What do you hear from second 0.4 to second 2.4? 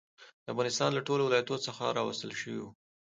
د افغانستان له ټولو ولایتونو څخه راوستل